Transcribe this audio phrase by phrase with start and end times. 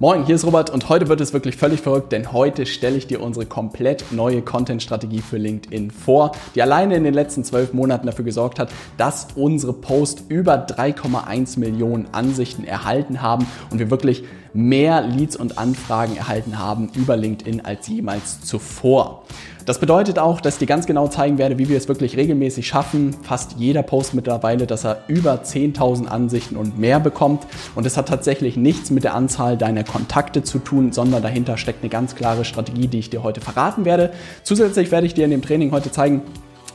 [0.00, 3.06] Moin, hier ist Robert und heute wird es wirklich völlig verrückt, denn heute stelle ich
[3.06, 8.06] dir unsere komplett neue Content-Strategie für LinkedIn vor, die alleine in den letzten zwölf Monaten
[8.06, 14.24] dafür gesorgt hat, dass unsere Posts über 3,1 Millionen Ansichten erhalten haben und wir wirklich
[14.54, 19.24] mehr Leads und Anfragen erhalten haben über LinkedIn als jemals zuvor.
[19.66, 22.66] Das bedeutet auch, dass ich dir ganz genau zeigen werde, wie wir es wirklich regelmäßig
[22.66, 23.16] schaffen.
[23.22, 27.46] Fast jeder Post mittlerweile, dass er über 10.000 Ansichten und mehr bekommt.
[27.74, 31.82] Und es hat tatsächlich nichts mit der Anzahl deiner Kontakte zu tun, sondern dahinter steckt
[31.82, 34.12] eine ganz klare Strategie, die ich dir heute verraten werde.
[34.42, 36.22] Zusätzlich werde ich dir in dem Training heute zeigen,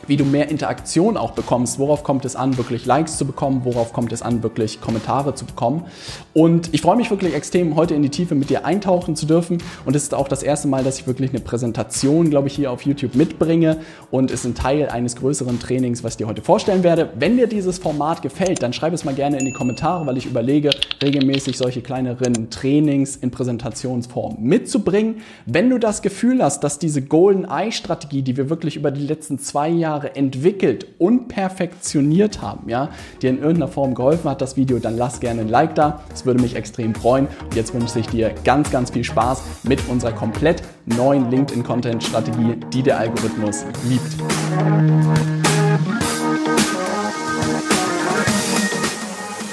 [0.09, 1.79] wie du mehr Interaktion auch bekommst.
[1.79, 3.61] Worauf kommt es an, wirklich Likes zu bekommen?
[3.63, 5.85] Worauf kommt es an, wirklich Kommentare zu bekommen?
[6.33, 9.59] Und ich freue mich wirklich extrem, heute in die Tiefe mit dir eintauchen zu dürfen.
[9.85, 12.71] Und es ist auch das erste Mal, dass ich wirklich eine Präsentation, glaube ich, hier
[12.71, 13.77] auf YouTube mitbringe.
[14.09, 17.11] Und ist ein Teil eines größeren Trainings, was ich dir heute vorstellen werde.
[17.17, 20.25] Wenn dir dieses Format gefällt, dann schreib es mal gerne in die Kommentare, weil ich
[20.25, 20.71] überlege,
[21.03, 25.17] regelmäßig solche kleineren Trainings in Präsentationsform mitzubringen.
[25.45, 29.05] Wenn du das Gefühl hast, dass diese Golden Eye Strategie, die wir wirklich über die
[29.05, 32.89] letzten zwei Jahre Jahre entwickelt und perfektioniert haben, ja,
[33.21, 36.01] dir in irgendeiner Form geholfen hat, das Video, dann lass gerne ein Like da.
[36.09, 37.27] Das würde mich extrem freuen.
[37.43, 42.83] Und jetzt wünsche ich dir ganz, ganz viel Spaß mit unserer komplett neuen LinkedIn-Content-Strategie, die
[42.83, 44.15] der Algorithmus liebt.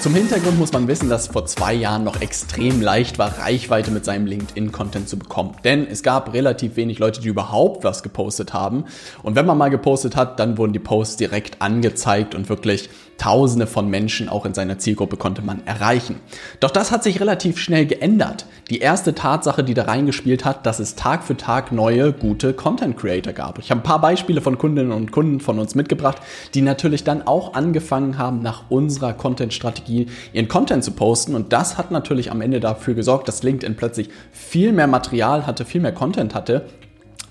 [0.06, 3.90] Zum Hintergrund muss man wissen, dass es vor zwei Jahren noch extrem leicht war, Reichweite
[3.90, 5.56] mit seinem LinkedIn-Content zu bekommen.
[5.64, 8.84] Denn es gab relativ wenig Leute, die überhaupt was gepostet haben.
[9.24, 12.88] Und wenn man mal gepostet hat, dann wurden die Posts direkt angezeigt und wirklich
[13.19, 16.17] Tausende von Menschen auch in seiner Zielgruppe konnte man erreichen.
[16.61, 18.47] Doch das hat sich relativ schnell geändert.
[18.70, 22.97] Die erste Tatsache, die da reingespielt hat, dass es Tag für Tag neue, gute Content
[22.97, 23.58] Creator gab.
[23.58, 26.19] Ich habe ein paar Beispiele von Kundinnen und Kunden von uns mitgebracht,
[26.55, 31.34] die natürlich dann auch angefangen haben, nach unserer Content-Strategie Strategie, ihren Content zu posten.
[31.34, 35.64] Und das hat natürlich am Ende dafür gesorgt, dass LinkedIn plötzlich viel mehr Material hatte,
[35.64, 36.67] viel mehr Content hatte,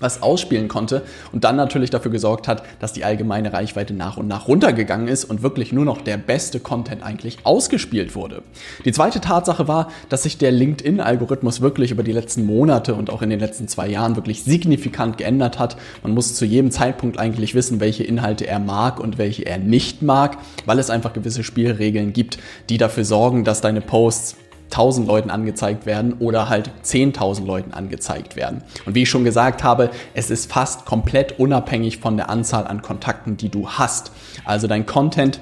[0.00, 1.02] was ausspielen konnte
[1.32, 5.24] und dann natürlich dafür gesorgt hat, dass die allgemeine Reichweite nach und nach runtergegangen ist
[5.24, 8.42] und wirklich nur noch der beste Content eigentlich ausgespielt wurde.
[8.84, 13.22] Die zweite Tatsache war, dass sich der LinkedIn-Algorithmus wirklich über die letzten Monate und auch
[13.22, 15.76] in den letzten zwei Jahren wirklich signifikant geändert hat.
[16.02, 20.02] Man muss zu jedem Zeitpunkt eigentlich wissen, welche Inhalte er mag und welche er nicht
[20.02, 22.38] mag, weil es einfach gewisse Spielregeln gibt,
[22.68, 28.36] die dafür sorgen, dass deine Posts 1000 Leuten angezeigt werden oder halt 10.000 Leuten angezeigt
[28.36, 28.62] werden.
[28.84, 32.82] Und wie ich schon gesagt habe, es ist fast komplett unabhängig von der Anzahl an
[32.82, 34.12] Kontakten, die du hast.
[34.44, 35.40] Also dein Content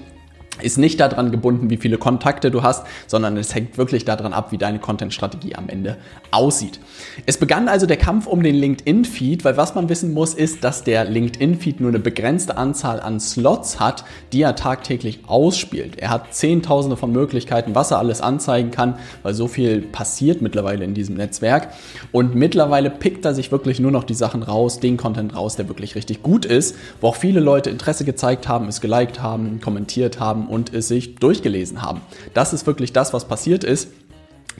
[0.62, 4.52] ist nicht daran gebunden, wie viele Kontakte du hast, sondern es hängt wirklich daran ab,
[4.52, 5.96] wie deine Content-Strategie am Ende
[6.30, 6.80] aussieht.
[7.26, 10.84] Es begann also der Kampf um den LinkedIn-Feed, weil was man wissen muss, ist, dass
[10.84, 15.98] der LinkedIn-Feed nur eine begrenzte Anzahl an Slots hat, die er tagtäglich ausspielt.
[15.98, 20.84] Er hat Zehntausende von Möglichkeiten, was er alles anzeigen kann, weil so viel passiert mittlerweile
[20.84, 21.68] in diesem Netzwerk.
[22.12, 25.68] Und mittlerweile pickt er sich wirklich nur noch die Sachen raus, den Content raus, der
[25.68, 30.20] wirklich richtig gut ist, wo auch viele Leute Interesse gezeigt haben, es geliked haben, kommentiert
[30.20, 32.00] haben und es sich durchgelesen haben.
[32.32, 33.88] Das ist wirklich das, was passiert ist,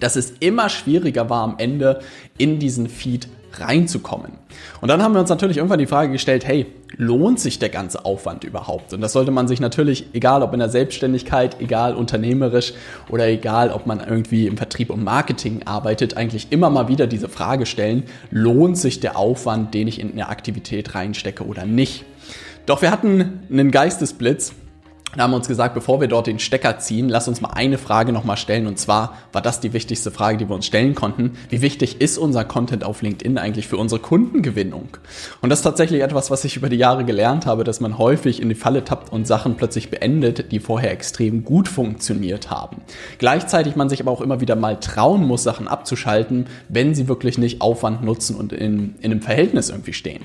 [0.01, 2.01] dass es immer schwieriger war am Ende
[2.39, 3.29] in diesen Feed
[3.61, 4.33] reinzukommen.
[4.81, 8.05] Und dann haben wir uns natürlich irgendwann die Frage gestellt, hey, lohnt sich der ganze
[8.05, 8.93] Aufwand überhaupt?
[8.93, 12.73] Und das sollte man sich natürlich, egal ob in der Selbstständigkeit, egal unternehmerisch
[13.11, 17.29] oder egal ob man irgendwie im Vertrieb und Marketing arbeitet, eigentlich immer mal wieder diese
[17.29, 22.05] Frage stellen, lohnt sich der Aufwand, den ich in eine Aktivität reinstecke oder nicht?
[22.67, 24.53] Doch wir hatten einen Geistesblitz
[25.17, 27.79] da haben wir uns gesagt, bevor wir dort den Stecker ziehen, lass uns mal eine
[27.79, 28.67] Frage nochmal stellen.
[28.67, 31.33] Und zwar war das die wichtigste Frage, die wir uns stellen konnten.
[31.51, 34.97] Wie wichtig ist unser Content auf LinkedIn eigentlich für unsere Kundengewinnung?
[35.41, 38.43] Und das ist tatsächlich etwas, was ich über die Jahre gelernt habe, dass man häufig
[38.43, 42.79] in die Falle tappt und Sachen plötzlich beendet, die vorher extrem gut funktioniert haben.
[43.19, 47.39] Gleichzeitig man sich aber auch immer wieder mal trauen muss, Sachen abzuschalten, wenn sie wirklich
[47.39, 50.25] nicht Aufwand nutzen und in, in einem Verhältnis irgendwie stehen.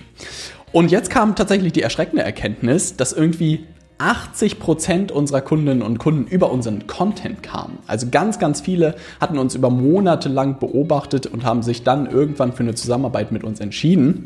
[0.72, 3.66] Und jetzt kam tatsächlich die erschreckende Erkenntnis, dass irgendwie
[4.00, 7.78] 80 Prozent unserer Kundinnen und Kunden über unseren Content kamen.
[7.86, 12.54] Also ganz, ganz viele hatten uns über Monate lang beobachtet und haben sich dann irgendwann
[12.54, 14.26] für eine Zusammenarbeit mit uns entschieden.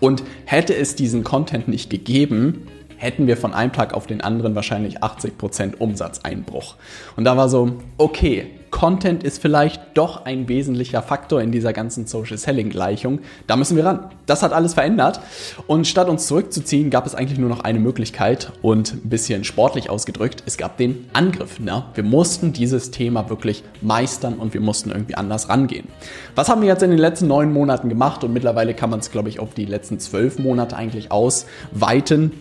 [0.00, 2.66] Und hätte es diesen Content nicht gegeben,
[2.96, 6.76] hätten wir von einem Tag auf den anderen wahrscheinlich 80% Umsatzeinbruch.
[7.16, 12.06] Und da war so, okay, Content ist vielleicht doch ein wesentlicher Faktor in dieser ganzen
[12.06, 13.20] Social Selling Gleichung.
[13.46, 14.10] Da müssen wir ran.
[14.26, 15.20] Das hat alles verändert.
[15.66, 19.90] Und statt uns zurückzuziehen, gab es eigentlich nur noch eine Möglichkeit und ein bisschen sportlich
[19.90, 21.60] ausgedrückt, es gab den Angriff.
[21.60, 21.84] Ne?
[21.94, 25.88] Wir mussten dieses Thema wirklich meistern und wir mussten irgendwie anders rangehen.
[26.34, 28.24] Was haben wir jetzt in den letzten neun Monaten gemacht?
[28.24, 32.32] Und mittlerweile kann man es, glaube ich, auf die letzten zwölf Monate eigentlich ausweiten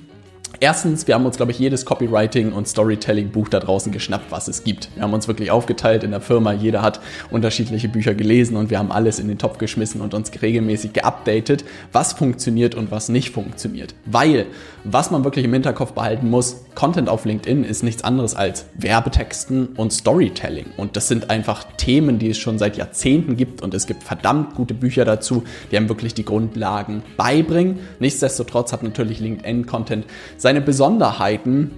[0.62, 4.64] Erstens, wir haben uns, glaube ich, jedes Copywriting und Storytelling-Buch da draußen geschnappt, was es
[4.64, 4.90] gibt.
[4.96, 6.52] Wir haben uns wirklich aufgeteilt in der Firma.
[6.52, 7.00] Jeder hat
[7.32, 11.64] unterschiedliche Bücher gelesen und wir haben alles in den Topf geschmissen und uns regelmäßig geupdatet,
[11.94, 13.96] was funktioniert und was nicht funktioniert.
[14.06, 14.48] Weil,
[14.84, 19.68] was man wirklich im Hinterkopf behalten muss, Content auf LinkedIn ist nichts anderes als Werbetexten
[19.78, 20.66] und Storytelling.
[20.78, 24.56] Und das sind einfach Themen, die es schon seit Jahrzehnten gibt und es gibt verdammt
[24.56, 27.80] gute Bücher dazu, die einem wirklich die Grundlagen beibringen.
[28.00, 30.06] Nichtsdestotrotz hat natürlich LinkedIn-Content
[30.40, 31.72] seine Besonderheiten,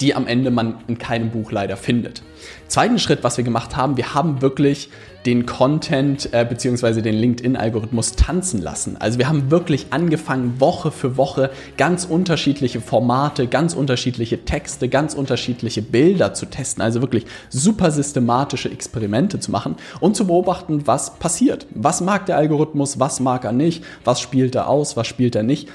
[0.00, 2.22] die am Ende man in keinem Buch leider findet.
[2.68, 4.90] Zweiten Schritt, was wir gemacht haben, wir haben wirklich
[5.24, 7.02] den Content äh, bzw.
[7.02, 8.96] den LinkedIn-Algorithmus tanzen lassen.
[8.98, 15.14] Also wir haben wirklich angefangen, Woche für Woche ganz unterschiedliche Formate, ganz unterschiedliche Texte, ganz
[15.14, 16.82] unterschiedliche Bilder zu testen.
[16.82, 21.66] Also wirklich super systematische Experimente zu machen und zu beobachten, was passiert.
[21.74, 25.42] Was mag der Algorithmus, was mag er nicht, was spielt er aus, was spielt er
[25.42, 25.68] nicht.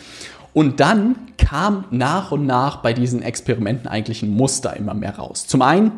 [0.53, 5.47] Und dann kam nach und nach bei diesen Experimenten eigentlich ein Muster immer mehr raus.
[5.47, 5.91] Zum einen,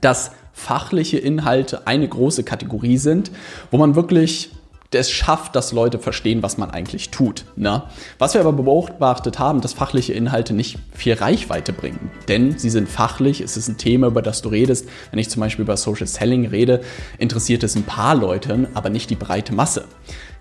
[0.00, 3.30] dass fachliche Inhalte eine große Kategorie sind,
[3.70, 4.50] wo man wirklich
[4.98, 7.44] es schafft, dass Leute verstehen, was man eigentlich tut.
[7.54, 7.84] Ne?
[8.18, 12.10] Was wir aber beobachtet haben, dass fachliche Inhalte nicht viel Reichweite bringen.
[12.28, 14.88] Denn sie sind fachlich, es ist ein Thema, über das du redest.
[15.10, 16.80] Wenn ich zum Beispiel über Social Selling rede,
[17.18, 19.84] interessiert es ein paar Leute, aber nicht die breite Masse.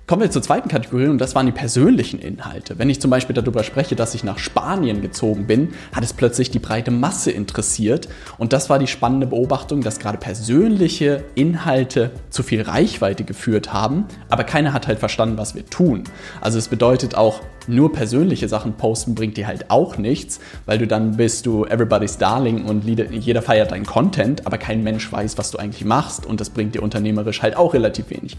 [0.09, 2.79] Kommen wir zur zweiten Kategorie und das waren die persönlichen Inhalte.
[2.79, 6.49] Wenn ich zum Beispiel darüber spreche, dass ich nach Spanien gezogen bin, hat es plötzlich
[6.49, 8.09] die breite Masse interessiert
[8.39, 14.05] und das war die spannende Beobachtung, dass gerade persönliche Inhalte zu viel Reichweite geführt haben,
[14.29, 16.05] aber keiner hat halt verstanden, was wir tun.
[16.41, 20.87] Also es bedeutet auch, nur persönliche Sachen posten bringt dir halt auch nichts, weil du
[20.87, 25.51] dann bist du everybody's darling und jeder feiert deinen Content, aber kein Mensch weiß, was
[25.51, 28.37] du eigentlich machst und das bringt dir unternehmerisch halt auch relativ wenig.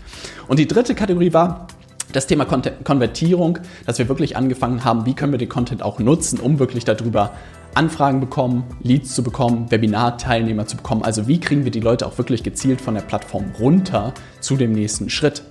[0.48, 1.66] Und die dritte Kategorie war,
[2.12, 6.40] das Thema Konvertierung, dass wir wirklich angefangen haben, wie können wir den Content auch nutzen,
[6.40, 7.32] um wirklich darüber
[7.74, 11.04] Anfragen bekommen, Leads zu bekommen, Webinar-Teilnehmer zu bekommen.
[11.04, 14.72] Also wie kriegen wir die Leute auch wirklich gezielt von der Plattform runter zu dem
[14.72, 15.44] nächsten Schritt.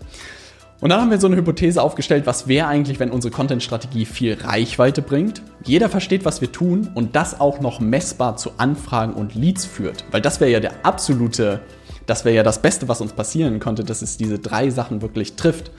[0.81, 4.35] Und dann haben wir so eine Hypothese aufgestellt, was wäre eigentlich, wenn unsere Content-Strategie viel
[4.35, 9.35] Reichweite bringt, jeder versteht, was wir tun und das auch noch messbar zu Anfragen und
[9.35, 10.05] Leads führt.
[10.11, 11.59] Weil das wäre ja der absolute,
[12.05, 15.33] das wäre ja das Beste, was uns passieren konnte, dass es diese drei Sachen wirklich
[15.35, 15.69] trifft.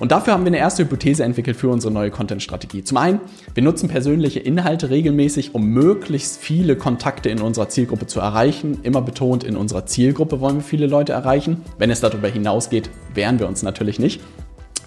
[0.00, 2.82] Und dafür haben wir eine erste Hypothese entwickelt für unsere neue Content-Strategie.
[2.82, 3.20] Zum einen,
[3.54, 8.80] wir nutzen persönliche Inhalte regelmäßig, um möglichst viele Kontakte in unserer Zielgruppe zu erreichen.
[8.82, 11.62] Immer betont, in unserer Zielgruppe wollen wir viele Leute erreichen.
[11.78, 14.20] Wenn es darüber hinausgeht, wehren wir uns natürlich nicht.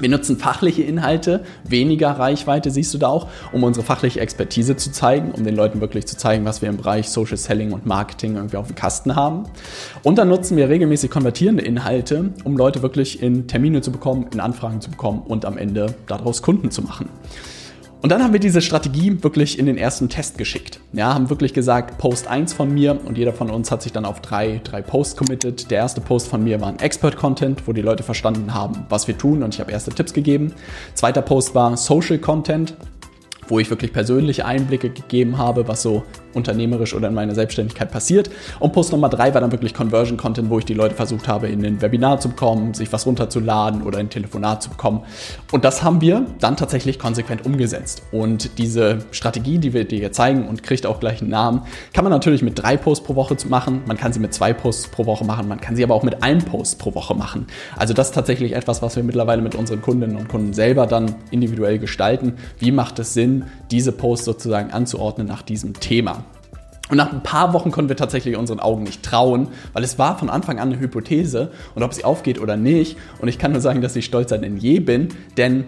[0.02, 4.92] Wir nutzen fachliche Inhalte, weniger Reichweite siehst du da auch, um unsere fachliche Expertise zu
[4.92, 8.36] zeigen, um den Leuten wirklich zu zeigen, was wir im Bereich Social Selling und Marketing
[8.36, 9.44] irgendwie auf dem Kasten haben.
[10.02, 14.40] Und dann nutzen wir regelmäßig konvertierende Inhalte, um Leute wirklich in Termine zu bekommen, in
[14.40, 17.08] Anfragen zu bekommen und am Ende daraus Kunden zu machen.
[18.02, 20.80] Und dann haben wir diese Strategie wirklich in den ersten Test geschickt.
[20.92, 24.06] Ja, haben wirklich gesagt, Post 1 von mir und jeder von uns hat sich dann
[24.06, 25.70] auf drei, drei Posts committed.
[25.70, 29.16] Der erste Post von mir war ein Expert-Content, wo die Leute verstanden haben, was wir
[29.16, 30.54] tun und ich habe erste Tipps gegeben.
[30.96, 32.76] Zweiter Post war Social Content,
[33.48, 36.04] wo ich wirklich persönliche Einblicke gegeben habe, was so
[36.34, 38.30] unternehmerisch oder in meiner Selbstständigkeit passiert.
[38.60, 41.48] Und Post Nummer drei war dann wirklich Conversion Content, wo ich die Leute versucht habe,
[41.48, 45.02] in ein Webinar zu bekommen, sich was runterzuladen oder ein Telefonat zu bekommen.
[45.52, 48.04] Und das haben wir dann tatsächlich konsequent umgesetzt.
[48.12, 51.62] Und diese Strategie, die wir dir hier zeigen und kriegt auch gleich einen Namen,
[51.94, 53.82] kann man natürlich mit drei Posts pro Woche machen.
[53.86, 55.48] Man kann sie mit zwei Posts pro Woche machen.
[55.48, 57.48] Man kann sie aber auch mit einem Post pro Woche machen.
[57.78, 61.16] Also das ist tatsächlich etwas, was wir mittlerweile mit unseren Kundinnen und Kunden selber dann
[61.32, 62.34] individuell gestalten.
[62.60, 66.21] Wie macht es Sinn, diese Posts sozusagen anzuordnen nach diesem Thema?
[66.92, 70.20] Und nach ein paar Wochen konnten wir tatsächlich unseren Augen nicht trauen, weil es war
[70.20, 72.98] von Anfang an eine Hypothese und ob sie aufgeht oder nicht.
[73.20, 75.08] Und ich kann nur sagen, dass ich stolzer denn je bin,
[75.38, 75.64] denn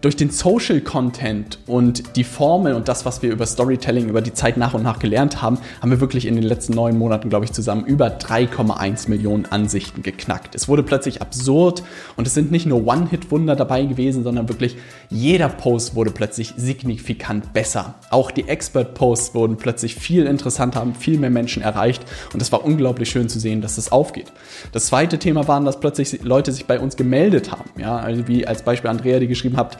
[0.00, 4.34] durch den Social Content und die Formel und das, was wir über Storytelling über die
[4.34, 7.46] Zeit nach und nach gelernt haben, haben wir wirklich in den letzten neun Monaten, glaube
[7.46, 10.54] ich, zusammen über 3,1 Millionen Ansichten geknackt.
[10.54, 11.82] Es wurde plötzlich absurd
[12.16, 14.76] und es sind nicht nur One-Hit-Wunder dabei gewesen, sondern wirklich
[15.08, 17.94] jeder Post wurde plötzlich signifikant besser.
[18.10, 22.64] Auch die Expert-Posts wurden plötzlich viel interessanter, haben viel mehr Menschen erreicht und es war
[22.64, 24.32] unglaublich schön zu sehen, dass das aufgeht.
[24.72, 27.70] Das zweite Thema war, dass plötzlich Leute sich bei uns gemeldet haben.
[27.78, 29.78] Ja, also wie als Beispiel Andrea, die geschrieben hat,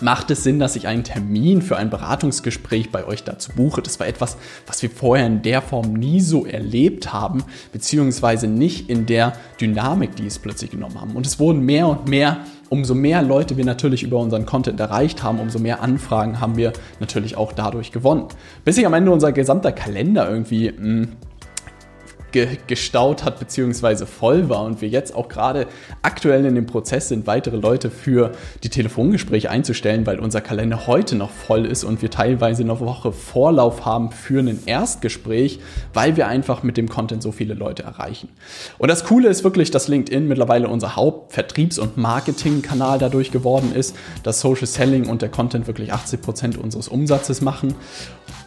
[0.00, 3.82] macht es Sinn, dass ich einen Termin für ein Beratungsgespräch bei euch dazu buche.
[3.82, 4.36] Das war etwas,
[4.66, 10.16] was wir vorher in der Form nie so erlebt haben, beziehungsweise nicht in der Dynamik,
[10.16, 11.12] die es plötzlich genommen haben.
[11.12, 15.22] Und es wurden mehr und mehr, umso mehr Leute wir natürlich über unseren Content erreicht
[15.22, 18.26] haben, umso mehr Anfragen haben wir natürlich auch dadurch gewonnen.
[18.64, 21.08] Bis sich am Ende unser gesamter Kalender irgendwie mh, hm,
[22.34, 24.06] ge gestaut hat bzw.
[24.06, 25.66] voll war und wir jetzt auch gerade
[26.02, 28.32] aktuell in dem Prozess sind, weitere Leute für
[28.64, 33.12] die Telefongespräche einzustellen, weil unser Kalender heute noch voll ist und wir teilweise eine Woche
[33.12, 35.60] Vorlauf haben für ein Erstgespräch,
[35.92, 38.28] weil wir einfach mit dem Content so viele Leute erreichen.
[38.78, 43.94] Und das Coole ist wirklich, dass LinkedIn mittlerweile unser Hauptvertriebs- und Marketingkanal dadurch geworden ist,
[44.24, 47.76] dass Social Selling und der Content wirklich 80 Prozent unseres Umsatzes machen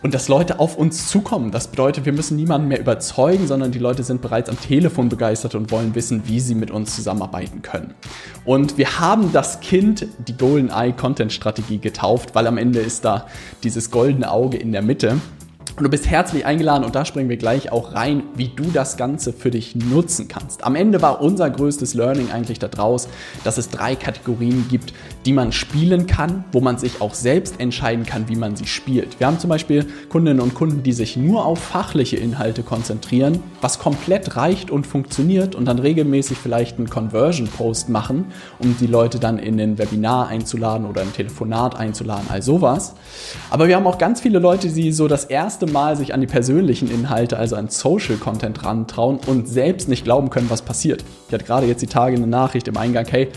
[0.04, 1.52] und dass Leute auf uns zukommen.
[1.52, 5.56] Das bedeutet, wir müssen niemanden mehr überzeugen, sondern die Leute sind bereits am Telefon begeistert
[5.56, 7.94] und wollen wissen, wie sie mit uns zusammenarbeiten können.
[8.46, 13.06] Und wir haben das Kind die Golden Eye Content Strategie getauft, weil am Ende ist
[13.06, 13.28] da
[13.64, 15.18] dieses goldene Auge in der Mitte.
[15.78, 18.98] Und du bist herzlich eingeladen und da springen wir gleich auch rein, wie du das
[18.98, 20.64] Ganze für dich nutzen kannst.
[20.64, 23.08] Am Ende war unser größtes Learning eigentlich daraus,
[23.44, 24.92] dass es drei Kategorien gibt,
[25.28, 29.20] die man spielen kann, wo man sich auch selbst entscheiden kann, wie man sie spielt.
[29.20, 33.78] Wir haben zum Beispiel Kundinnen und Kunden, die sich nur auf fachliche Inhalte konzentrieren, was
[33.78, 38.26] komplett reicht und funktioniert und dann regelmäßig vielleicht einen Conversion-Post machen,
[38.58, 42.96] um die Leute dann in ein Webinar einzuladen oder ein Telefonat einzuladen, all sowas.
[43.52, 46.28] Aber wir haben auch ganz viele Leute, die so das erste Mal sich an die
[46.28, 51.04] persönlichen Inhalte, also an Social Content rantrauen und selbst nicht glauben können, was passiert.
[51.28, 53.30] Ich hatte gerade jetzt die Tage eine Nachricht im Eingang, hey,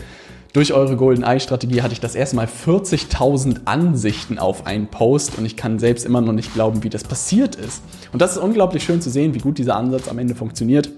[0.53, 5.37] durch eure Golden Eye Strategie hatte ich das erste Mal 40.000 Ansichten auf einen Post
[5.37, 7.81] und ich kann selbst immer noch nicht glauben, wie das passiert ist.
[8.11, 10.89] Und das ist unglaublich schön zu sehen, wie gut dieser Ansatz am Ende funktioniert.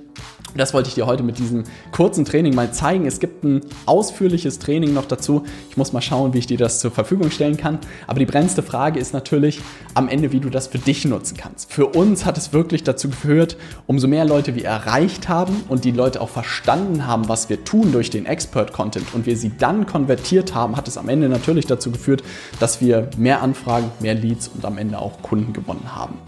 [0.55, 3.05] Das wollte ich dir heute mit diesem kurzen Training mal zeigen.
[3.07, 5.43] Es gibt ein ausführliches Training noch dazu.
[5.69, 7.79] Ich muss mal schauen, wie ich dir das zur Verfügung stellen kann.
[8.05, 9.62] Aber die brennendste Frage ist natürlich
[9.95, 11.72] am Ende, wie du das für dich nutzen kannst.
[11.72, 13.57] Für uns hat es wirklich dazu geführt,
[13.88, 17.91] umso mehr Leute wir erreicht haben und die Leute auch verstanden haben, was wir tun
[17.91, 21.91] durch den Expert-Content und wir sie dann konvertiert haben, hat es am Ende natürlich dazu
[21.91, 22.24] geführt,
[22.60, 26.19] dass wir mehr Anfragen, mehr Leads und am Ende auch Kunden gewonnen haben.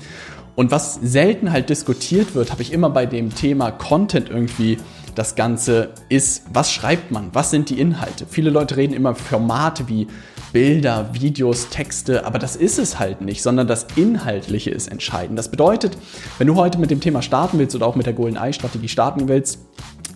[0.56, 4.78] Und was selten halt diskutiert wird, habe ich immer bei dem Thema Content irgendwie
[5.16, 8.26] das Ganze ist, was schreibt man, was sind die Inhalte.
[8.30, 10.08] Viele Leute reden immer Formate wie
[10.52, 15.38] Bilder, Videos, Texte, aber das ist es halt nicht, sondern das Inhaltliche ist entscheidend.
[15.38, 15.98] Das bedeutet,
[16.38, 18.88] wenn du heute mit dem Thema starten willst oder auch mit der Golden Eye Strategie
[18.88, 19.60] starten willst,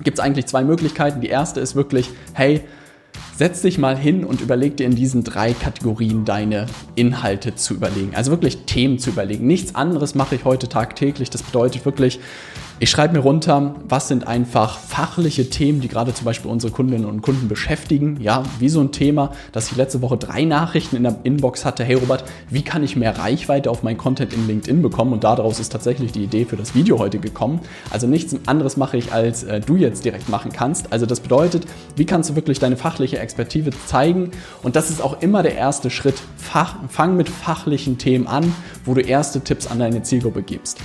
[0.03, 1.19] gibt es eigentlich zwei Möglichkeiten.
[1.19, 2.61] Die erste ist wirklich, hey,
[3.39, 6.65] Setz dich mal hin und überleg dir in diesen drei Kategorien deine
[6.95, 8.13] Inhalte zu überlegen.
[8.13, 9.47] Also wirklich Themen zu überlegen.
[9.47, 11.29] Nichts anderes mache ich heute tagtäglich.
[11.29, 12.19] Das bedeutet wirklich,
[12.81, 17.05] ich schreibe mir runter, was sind einfach fachliche Themen, die gerade zum Beispiel unsere Kundinnen
[17.05, 18.17] und Kunden beschäftigen.
[18.21, 21.83] Ja, wie so ein Thema, dass ich letzte Woche drei Nachrichten in der Inbox hatte.
[21.83, 25.11] Hey Robert, wie kann ich mehr Reichweite auf mein Content in LinkedIn bekommen?
[25.11, 27.59] Und daraus ist tatsächlich die Idee für das Video heute gekommen.
[27.89, 30.93] Also nichts anderes mache ich, als äh, du jetzt direkt machen kannst.
[30.93, 31.65] Also das bedeutet,
[31.97, 34.31] wie kannst du wirklich deine fachliche Expertise zeigen?
[34.63, 36.15] Und das ist auch immer der erste Schritt.
[36.37, 38.55] Fach, fang mit fachlichen Themen an,
[38.85, 40.77] wo du erste Tipps an deine Zielgruppe gibst.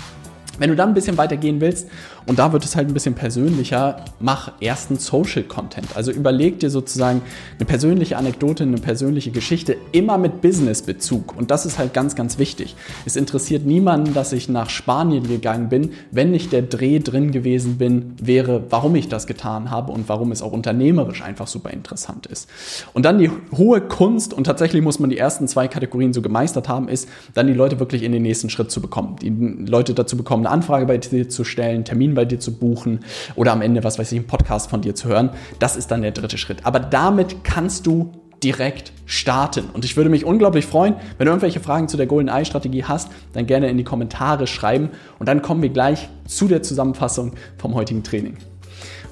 [0.58, 1.88] Wenn du dann ein bisschen weiter gehen willst,
[2.26, 5.88] und da wird es halt ein bisschen persönlicher, mach ersten Social Content.
[5.94, 7.20] Also überleg dir sozusagen
[7.58, 11.36] eine persönliche Anekdote, eine persönliche Geschichte, immer mit Business-Bezug.
[11.36, 12.76] Und das ist halt ganz, ganz wichtig.
[13.04, 17.76] Es interessiert niemanden, dass ich nach Spanien gegangen bin, wenn nicht der Dreh drin gewesen
[17.76, 22.26] bin, wäre, warum ich das getan habe und warum es auch unternehmerisch einfach super interessant
[22.26, 22.48] ist.
[22.94, 26.68] Und dann die hohe Kunst, und tatsächlich muss man die ersten zwei Kategorien so gemeistert
[26.68, 29.16] haben, ist, dann die Leute wirklich in den nächsten Schritt zu bekommen.
[29.20, 33.00] Die Leute dazu bekommen, eine Anfrage bei dir zu stellen, Termin bei dir zu buchen
[33.34, 35.30] oder am Ende, was weiß ich, einen Podcast von dir zu hören.
[35.58, 36.64] Das ist dann der dritte Schritt.
[36.64, 39.70] Aber damit kannst du direkt starten.
[39.72, 42.84] Und ich würde mich unglaublich freuen, wenn du irgendwelche Fragen zu der Golden Eye Strategie
[42.84, 47.32] hast, dann gerne in die Kommentare schreiben und dann kommen wir gleich zu der Zusammenfassung
[47.56, 48.36] vom heutigen Training.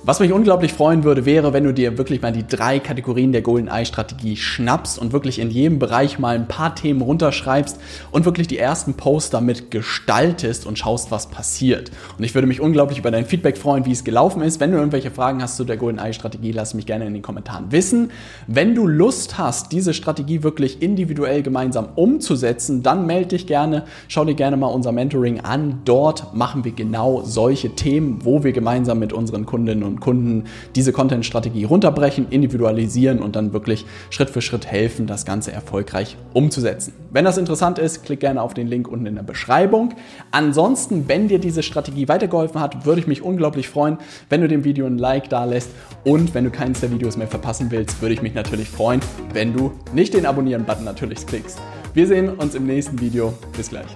[0.05, 3.41] Was mich unglaublich freuen würde, wäre, wenn du dir wirklich mal die drei Kategorien der
[3.41, 7.79] Golden Eye Strategie schnappst und wirklich in jedem Bereich mal ein paar Themen runterschreibst
[8.11, 11.93] und wirklich die ersten Posts damit gestaltest und schaust, was passiert.
[12.19, 14.59] Und ich würde mich unglaublich über dein Feedback freuen, wie es gelaufen ist.
[14.59, 17.23] Wenn du irgendwelche Fragen hast zu der Golden Eye Strategie, lass mich gerne in den
[17.23, 18.11] Kommentaren wissen.
[18.49, 24.25] Wenn du Lust hast, diese Strategie wirklich individuell gemeinsam umzusetzen, dann melde dich gerne, schau
[24.25, 25.83] dir gerne mal unser Mentoring an.
[25.85, 30.45] Dort machen wir genau solche Themen, wo wir gemeinsam mit unseren Kundinnen und und Kunden
[30.75, 36.93] diese Content-Strategie runterbrechen, individualisieren und dann wirklich Schritt für Schritt helfen, das Ganze erfolgreich umzusetzen.
[37.11, 39.95] Wenn das interessant ist, klick gerne auf den Link unten in der Beschreibung.
[40.31, 44.65] Ansonsten, wenn dir diese Strategie weitergeholfen hat, würde ich mich unglaublich freuen, wenn du dem
[44.65, 45.71] Video ein Like da lässt
[46.05, 49.01] und wenn du keines der Videos mehr verpassen willst, würde ich mich natürlich freuen,
[49.33, 51.59] wenn du nicht den Abonnieren-Button natürlich klickst.
[51.95, 53.35] Wir sehen uns im nächsten Video.
[53.57, 53.87] Bis gleich.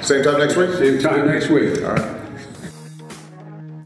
[0.00, 0.70] Same time next week?
[0.72, 1.84] Same time next week.
[1.84, 2.25] All right.